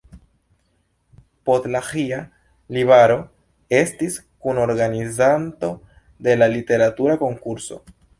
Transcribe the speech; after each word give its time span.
Podlaĥia 1.49 2.21
Libraro 2.77 3.17
estis 3.81 4.15
kunorganizanto 4.47 5.69
de 6.29 6.35
la 6.41 6.49
literatura 6.55 7.19
konkurso. 7.25 7.79